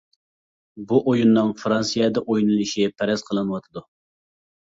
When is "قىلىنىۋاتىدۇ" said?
3.27-3.85